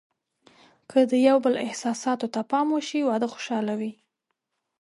که 0.89 0.99
د 1.11 1.13
یو 1.27 1.37
بل 1.45 1.55
احساساتو 1.67 2.27
ته 2.33 2.41
پام 2.51 2.67
وشي، 2.75 3.01
واده 3.03 3.27
خوشحاله 3.33 3.73
وي. 3.79 3.91